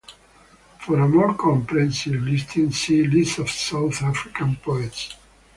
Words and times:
For 0.79 0.97
a 0.99 1.07
more 1.07 1.35
comprehensive 1.35 2.23
listing, 2.23 2.71
see 2.71 3.05
List 3.05 3.37
of 3.37 3.51
South 3.51 4.01
African 4.01 4.55
poets. 4.55 5.13